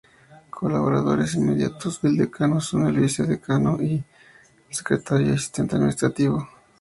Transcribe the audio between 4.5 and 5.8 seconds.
Secretario y el Asistente